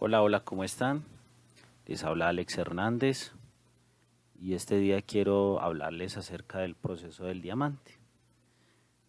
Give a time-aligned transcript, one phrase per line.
[0.00, 1.02] Hola, hola, ¿cómo están?
[1.86, 3.32] Les habla Alex Hernández
[4.40, 7.98] y este día quiero hablarles acerca del proceso del diamante.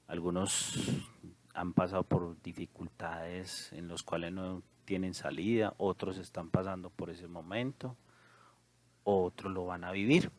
[0.07, 0.79] Algunos
[1.53, 7.27] han pasado por dificultades en los cuales no tienen salida, otros están pasando por ese
[7.27, 7.95] momento,
[9.03, 10.31] otros lo van a vivir.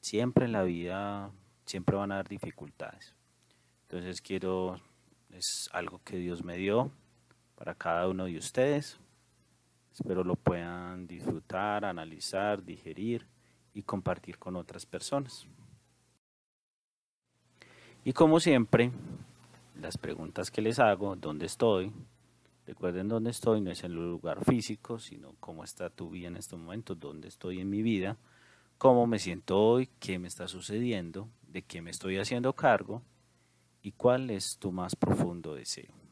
[0.00, 1.32] Siempre en la vida,
[1.64, 3.16] siempre van a haber dificultades.
[3.82, 4.80] Entonces quiero,
[5.30, 6.92] es algo que Dios me dio
[7.56, 9.00] para cada uno de ustedes.
[9.92, 13.26] Espero lo puedan disfrutar, analizar, digerir
[13.74, 15.46] y compartir con otras personas.
[18.04, 18.92] Y como siempre,
[19.80, 21.92] las preguntas que les hago, ¿dónde estoy?
[22.66, 26.36] Recuerden dónde estoy, no es en el lugar físico, sino cómo está tu vida en
[26.36, 28.16] este momento, dónde estoy en mi vida,
[28.78, 33.02] cómo me siento hoy, qué me está sucediendo, de qué me estoy haciendo cargo
[33.82, 36.05] y cuál es tu más profundo deseo.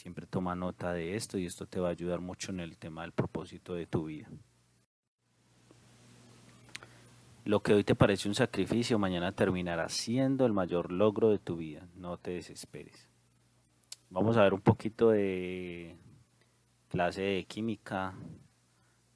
[0.00, 3.02] Siempre toma nota de esto y esto te va a ayudar mucho en el tema
[3.02, 4.30] del propósito de tu vida.
[7.44, 11.58] Lo que hoy te parece un sacrificio, mañana terminará siendo el mayor logro de tu
[11.58, 11.86] vida.
[11.96, 13.10] No te desesperes.
[14.08, 15.98] Vamos a ver un poquito de
[16.88, 18.14] clase de química,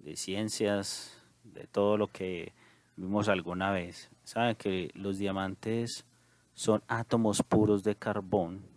[0.00, 2.52] de ciencias, de todo lo que
[2.96, 4.10] vimos alguna vez.
[4.24, 6.04] Saben que los diamantes
[6.52, 8.73] son átomos puros de carbón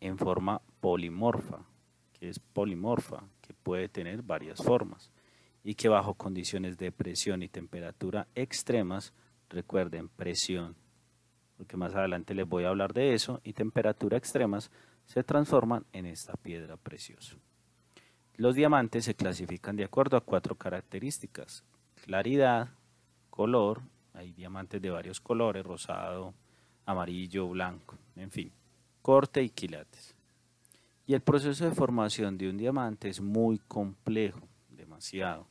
[0.00, 1.58] en forma polimorfa,
[2.12, 5.10] que es polimorfa, que puede tener varias formas
[5.64, 9.12] y que bajo condiciones de presión y temperatura extremas,
[9.48, 10.76] recuerden presión,
[11.56, 14.70] porque más adelante les voy a hablar de eso, y temperatura extremas,
[15.04, 17.36] se transforman en esta piedra preciosa.
[18.36, 21.64] Los diamantes se clasifican de acuerdo a cuatro características,
[22.04, 22.68] claridad,
[23.28, 23.82] color,
[24.14, 26.34] hay diamantes de varios colores, rosado,
[26.86, 28.52] amarillo, blanco, en fin
[29.08, 30.14] corte y quilates.
[31.06, 35.46] Y el proceso de formación de un diamante es muy complejo, demasiado,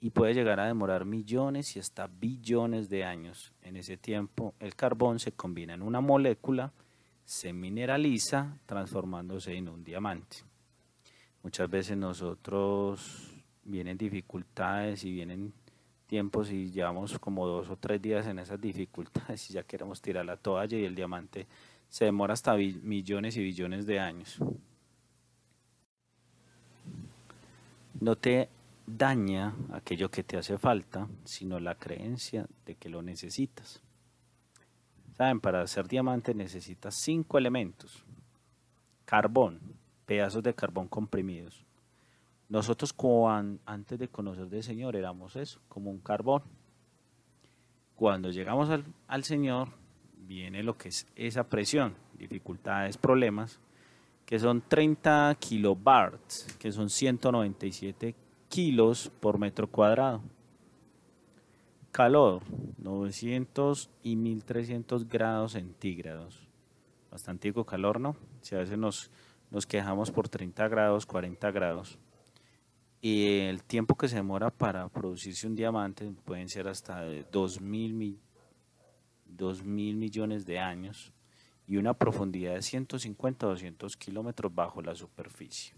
[0.00, 3.52] y puede llegar a demorar millones y hasta billones de años.
[3.60, 6.72] En ese tiempo, el carbón se combina en una molécula,
[7.24, 10.36] se mineraliza, transformándose en un diamante.
[11.42, 13.32] Muchas veces nosotros
[13.64, 15.52] vienen dificultades y vienen
[16.06, 20.24] tiempos y llevamos como dos o tres días en esas dificultades y ya queremos tirar
[20.24, 21.48] la toalla y el diamante
[21.92, 24.38] se demora hasta millones y billones de años.
[28.00, 28.48] No te
[28.86, 33.82] daña aquello que te hace falta, sino la creencia de que lo necesitas.
[35.18, 38.06] Saben, para hacer diamante necesitas cinco elementos.
[39.04, 39.60] Carbón,
[40.06, 41.62] pedazos de carbón comprimidos.
[42.48, 42.94] Nosotros
[43.66, 46.42] antes de conocer del Señor éramos eso, como un carbón.
[47.96, 49.81] Cuando llegamos al, al Señor,
[50.26, 53.60] viene lo que es esa presión, dificultades, problemas,
[54.24, 58.14] que son 30 kilobars, que son 197
[58.48, 60.22] kilos por metro cuadrado.
[61.90, 62.42] Calor,
[62.78, 66.48] 900 y 1300 grados centígrados.
[67.10, 68.16] Bastante calor, ¿no?
[68.40, 69.10] Si a veces nos,
[69.50, 71.98] nos quejamos por 30 grados, 40 grados.
[73.02, 77.92] Y el tiempo que se demora para producirse un diamante pueden ser hasta de 2000
[77.92, 78.31] millones
[79.36, 81.12] 2 mil millones de años
[81.66, 85.74] y una profundidad de 150 200 kilómetros bajo la superficie.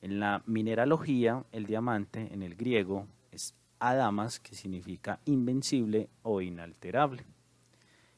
[0.00, 7.24] En la mineralogía, el diamante en el griego es adamas, que significa invencible o inalterable.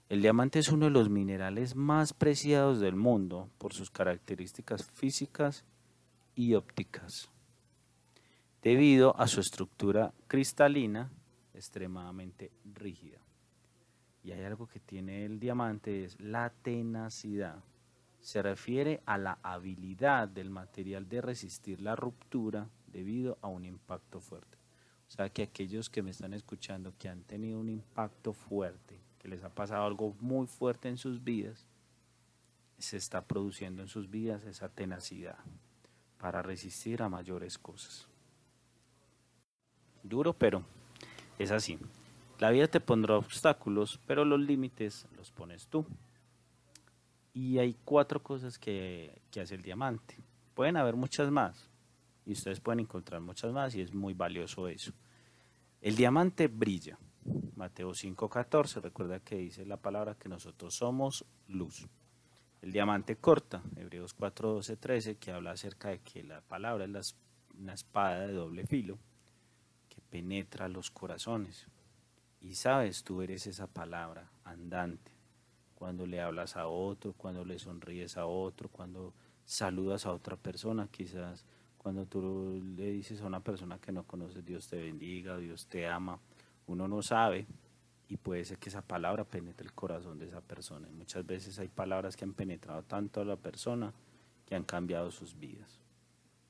[0.08, 5.64] El diamante es uno de los minerales más preciados del mundo por sus características físicas
[6.34, 7.30] y ópticas,
[8.62, 11.10] debido a su estructura cristalina
[11.54, 13.18] extremadamente rígida.
[14.22, 17.62] Y hay algo que tiene el diamante, es la tenacidad.
[18.20, 24.20] Se refiere a la habilidad del material de resistir la ruptura debido a un impacto
[24.20, 24.58] fuerte.
[25.08, 29.28] O sea que aquellos que me están escuchando que han tenido un impacto fuerte, que
[29.28, 31.66] les ha pasado algo muy fuerte en sus vidas,
[32.78, 35.38] se está produciendo en sus vidas esa tenacidad
[36.18, 38.06] para resistir a mayores cosas.
[40.02, 40.62] Duro, pero
[41.38, 41.78] es así.
[42.40, 45.84] La vida te pondrá obstáculos, pero los límites los pones tú.
[47.34, 50.16] Y hay cuatro cosas que, hace el diamante.
[50.54, 51.68] Pueden haber muchas más,
[52.24, 54.90] y ustedes pueden encontrar muchas más, y es muy valioso eso.
[55.82, 56.98] El diamante brilla.
[57.56, 61.86] Mateo 5:14, recuerda que dice la palabra que nosotros somos luz.
[62.62, 67.14] El diamante corta, Hebreos 4:12, 13, que habla acerca de que la palabra es
[67.58, 68.98] una espada de doble filo
[69.90, 71.68] que penetra los corazones.
[72.40, 75.12] Y sabes, tú eres esa palabra andante.
[75.74, 79.12] Cuando le hablas a otro, cuando le sonríes a otro, cuando
[79.44, 81.44] saludas a otra persona, quizás
[81.78, 85.86] cuando tú le dices a una persona que no conoces, Dios te bendiga, Dios te
[85.86, 86.18] ama,
[86.66, 87.46] uno no sabe
[88.08, 90.88] y puede ser que esa palabra penetre el corazón de esa persona.
[90.92, 93.94] Muchas veces hay palabras que han penetrado tanto a la persona
[94.46, 95.78] que han cambiado sus vidas.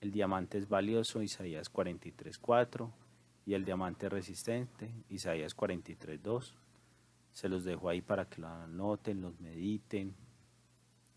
[0.01, 2.91] El diamante es valioso, Isaías 43.4,
[3.47, 6.53] y el diamante resistente, Isaías 43.2.
[7.33, 10.15] Se los dejo ahí para que lo anoten, los mediten,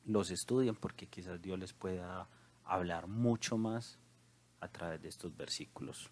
[0.05, 2.27] los estudien, porque quizás Dios les pueda
[2.65, 3.99] hablar mucho más
[4.59, 6.09] a través de estos versículos.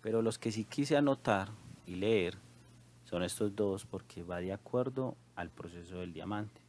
[0.00, 1.50] Pero los que sí quise anotar
[1.86, 2.38] y leer
[3.04, 6.60] son estos dos porque va de acuerdo al proceso del diamante,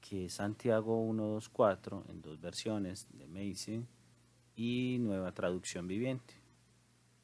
[0.00, 3.88] que es Santiago 1.2.4 en dos versiones de Mason
[4.54, 6.34] y Nueva Traducción Viviente.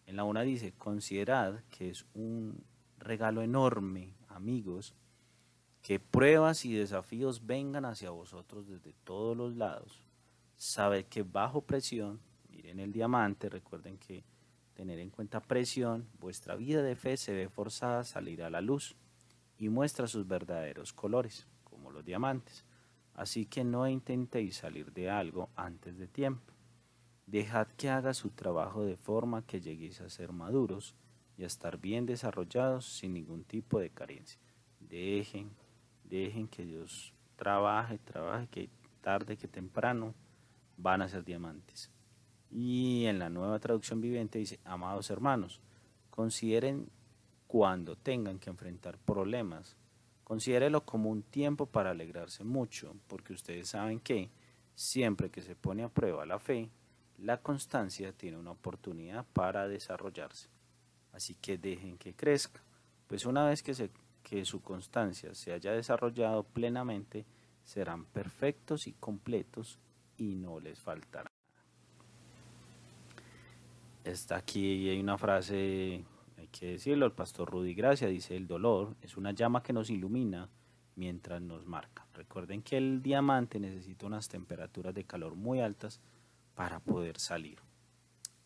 [0.07, 2.65] En la una dice, considerad que es un
[2.99, 4.95] regalo enorme, amigos,
[5.83, 10.03] que pruebas y desafíos vengan hacia vosotros desde todos los lados.
[10.57, 12.21] Sabe que bajo presión,
[12.51, 14.25] miren el diamante, recuerden que
[14.75, 18.61] tener en cuenta presión, vuestra vida de fe se ve forzada a salir a la
[18.61, 18.97] luz
[19.59, 22.65] y muestra sus verdaderos colores, como los diamantes.
[23.15, 26.58] Así que no intentéis salir de algo antes de tiempo.
[27.31, 30.95] Dejad que haga su trabajo de forma que lleguéis a ser maduros
[31.37, 34.41] y a estar bien desarrollados sin ningún tipo de carencia.
[34.81, 35.51] Dejen,
[36.05, 38.71] dejen que Dios trabaje, trabaje, que
[39.03, 40.15] tarde que temprano
[40.79, 41.91] van a ser diamantes.
[42.51, 45.61] Y en la nueva traducción viviente dice, amados hermanos,
[46.09, 46.89] consideren
[47.47, 49.77] cuando tengan que enfrentar problemas,
[50.25, 54.31] considérelo como un tiempo para alegrarse mucho, porque ustedes saben que
[54.75, 56.71] siempre que se pone a prueba la fe,
[57.19, 60.49] la constancia tiene una oportunidad para desarrollarse.
[61.13, 62.63] Así que dejen que crezca,
[63.07, 63.91] pues una vez que, se,
[64.45, 67.27] su constancia se haya desarrollado plenamente,
[67.65, 69.79] serán perfectos y completos
[70.17, 71.31] y no les faltará.
[74.05, 76.05] Está aquí una frase,
[76.37, 79.91] hay que decirlo, el pastor Rudy Gracia dice, el dolor es una llama que nos
[79.91, 80.49] ilumina
[80.95, 82.07] mientras nos marca.
[82.15, 86.01] Recuerden que el diamante necesita unas temperaturas de calor muy altas
[86.59, 87.61] para poder salir.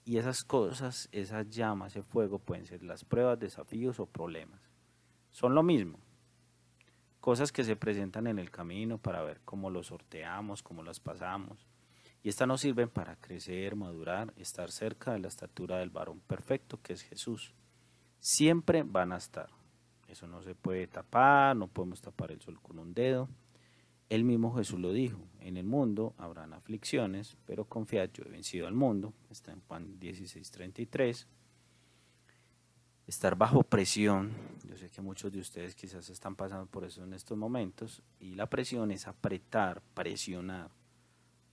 [0.05, 4.61] Y esas cosas, esas llamas, ese fuego pueden ser las pruebas, desafíos o problemas.
[5.31, 5.99] Son lo mismo.
[7.21, 11.67] Cosas que se presentan en el camino para ver cómo los sorteamos, cómo las pasamos.
[12.23, 16.83] Y estas nos sirven para crecer, madurar, estar cerca de la estatura del varón perfecto
[16.83, 17.55] que es Jesús.
[18.21, 19.49] Siempre van a estar.
[20.07, 23.31] Eso no se puede tapar, no podemos tapar el sol con un dedo.
[24.13, 28.67] El mismo Jesús lo dijo, en el mundo habrán aflicciones, pero confiad, yo he vencido
[28.67, 29.15] al mundo.
[29.31, 31.27] Está en Juan 16:33.
[33.07, 34.33] Estar bajo presión,
[34.69, 38.35] yo sé que muchos de ustedes quizás están pasando por eso en estos momentos, y
[38.35, 40.71] la presión es apretar, presionar.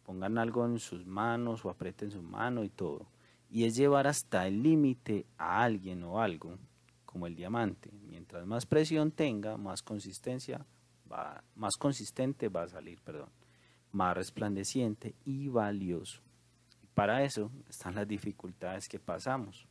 [0.04, 3.08] Pongan algo en sus manos o aprieten su mano y todo.
[3.50, 6.58] Y es llevar hasta el límite a alguien o algo,
[7.06, 7.90] como el diamante.
[8.06, 10.66] Mientras más presión tenga, más consistencia
[11.56, 13.30] más consistente va a salir, perdón,
[13.92, 16.22] más resplandeciente y valioso.
[16.94, 19.66] para eso están las dificultades que pasamos.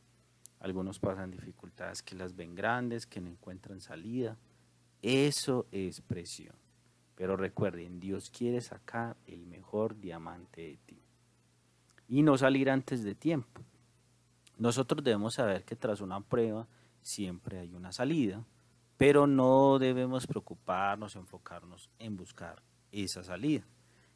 [0.59, 4.35] Algunos pasan dificultades que las ven grandes, que no encuentran salida.
[5.01, 6.55] Eso es presión.
[7.15, 11.01] Pero recuerden, Dios quiere sacar el mejor diamante de ti.
[12.07, 13.61] Y no salir antes de tiempo.
[14.57, 16.67] Nosotros debemos saber que tras una prueba
[17.01, 18.43] siempre hay una salida
[18.99, 23.65] pero no debemos preocuparnos, enfocarnos en buscar esa salida.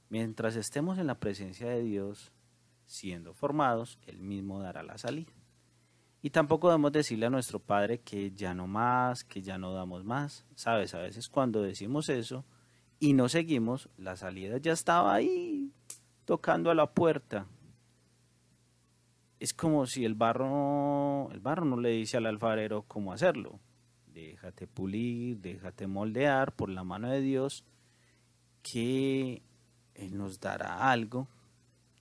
[0.09, 2.33] Mientras estemos en la presencia de Dios,
[2.85, 5.31] siendo formados, Él mismo dará la salida.
[6.21, 10.03] Y tampoco debemos decirle a nuestro Padre que ya no más, que ya no damos
[10.03, 10.45] más.
[10.53, 12.43] Sabes, a veces cuando decimos eso
[12.99, 15.71] y no seguimos, la salida ya estaba ahí,
[16.25, 17.47] tocando a la puerta.
[19.39, 23.61] Es como si el barro, el barro no le dice al alfarero cómo hacerlo
[24.13, 27.63] déjate pulir, déjate moldear por la mano de Dios,
[28.62, 29.41] que
[29.96, 31.27] Él nos dará algo,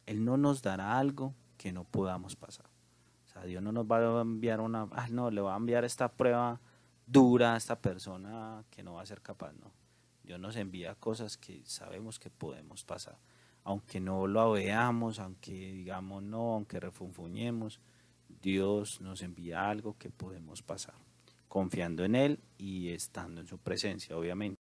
[0.07, 2.67] Él no nos dará algo que no podamos pasar.
[3.27, 5.85] O sea, Dios no nos va a enviar una, ah, no, le va a enviar
[5.85, 6.61] esta prueba
[7.07, 9.73] dura a esta persona que no va a ser capaz, no.
[10.23, 13.19] Dios nos envía cosas que sabemos que podemos pasar.
[13.65, 17.81] Aunque no lo veamos, aunque digamos no, aunque refunfuñemos,
[18.29, 20.95] Dios nos envía algo que podemos pasar
[21.53, 24.59] confiando en Él y estando en su presencia, obviamente.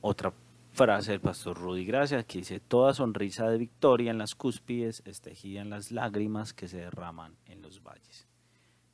[0.00, 0.32] Otra
[0.72, 5.20] frase del pastor Rudy Gracias que dice, toda sonrisa de victoria en las cúspides es
[5.20, 8.26] tejida en las lágrimas que se derraman en los valles.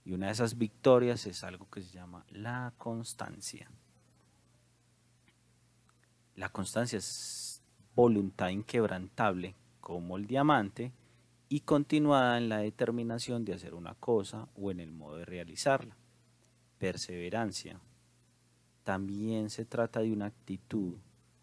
[0.05, 3.71] Y una de esas victorias es algo que se llama la constancia.
[6.37, 7.63] La constancia es
[7.95, 10.93] voluntad inquebrantable como el diamante
[11.53, 15.95] y continuada en la determinación de hacer una cosa o en el modo de realizarla.
[16.79, 17.79] Perseverancia.
[18.85, 20.95] También se trata de una actitud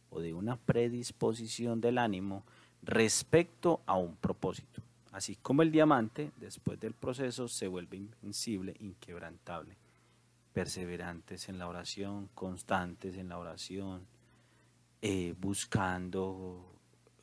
[0.09, 2.43] o de una predisposición del ánimo
[2.81, 4.81] respecto a un propósito.
[5.11, 9.77] Así como el diamante, después del proceso, se vuelve invencible, inquebrantable.
[10.53, 14.07] Perseverantes en la oración, constantes en la oración,
[15.03, 16.65] eh, buscando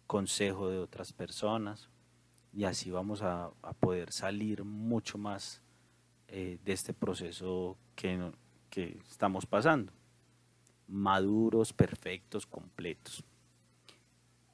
[0.06, 1.88] consejo de otras personas
[2.56, 5.60] y así vamos a, poder salir mucho más
[6.26, 8.32] eh, de este proceso que,
[8.70, 9.92] que estamos pasando.
[10.88, 13.22] Maduros, perfectos, completos.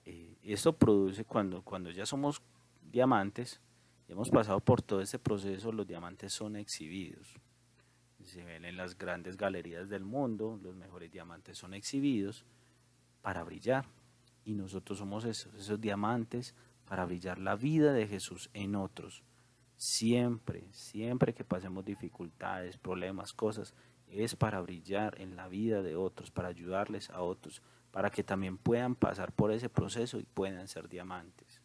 [0.04, 2.42] Eh, esto produce cuando, cuando ya somos
[2.90, 3.60] diamantes,
[4.08, 7.36] hemos pasado por todo este proceso, los diamantes son exhibidos.
[8.24, 12.44] Se ven en las grandes galerías del mundo, los mejores diamantes son exhibidos
[13.20, 13.84] para brillar.
[14.44, 16.56] Y nosotros somos esos, esos diamantes
[16.92, 19.22] para brillar la vida de Jesús en otros.
[19.78, 23.72] Siempre, siempre que pasemos dificultades, problemas, cosas,
[24.08, 28.58] es para brillar en la vida de otros, para ayudarles a otros, para que también
[28.58, 31.62] puedan pasar por ese proceso y puedan ser diamantes.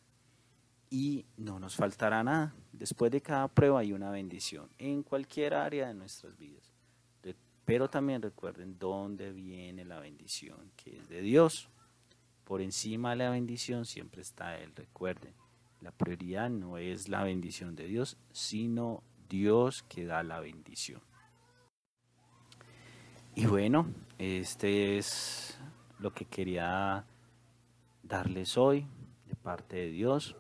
[0.90, 2.56] Y no nos faltará nada.
[2.72, 6.72] Después de cada prueba hay una bendición en cualquier área de nuestras vidas.
[7.66, 11.70] Pero también recuerden dónde viene la bendición, que es de Dios.
[12.48, 14.72] Por encima de la bendición siempre está Él.
[14.74, 15.34] Recuerden,
[15.82, 21.02] la prioridad no es la bendición de Dios, sino Dios que da la bendición.
[23.36, 23.86] Y bueno,
[24.18, 25.60] este es
[26.00, 27.06] lo que quería
[28.02, 28.88] darles hoy
[29.26, 30.38] de parte de Dios.